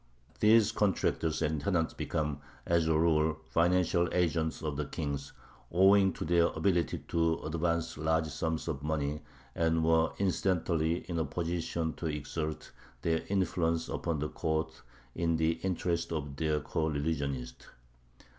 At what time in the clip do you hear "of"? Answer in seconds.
4.63-4.75, 8.67-8.81, 16.11-16.35